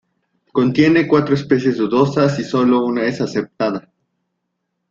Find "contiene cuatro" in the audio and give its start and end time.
0.51-1.35